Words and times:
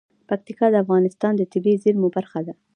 پکتیکا 0.29 0.65
د 0.71 0.75
افغانستان 0.83 1.33
د 1.37 1.41
طبیعي 1.53 1.77
زیرمو 1.83 2.07
برخه 2.15 2.39
ده. 2.47 2.53